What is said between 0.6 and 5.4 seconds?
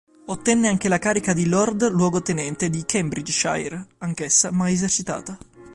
anche la carica di Lord Luogotenente di Cambridgeshire, anch'essa mai esercitata.